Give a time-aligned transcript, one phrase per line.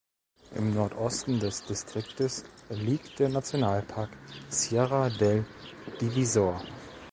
[0.55, 4.09] Im Nordosten des Distrikts liegt der Nationalpark
[4.49, 5.45] Sierra del
[6.01, 6.59] Divisor.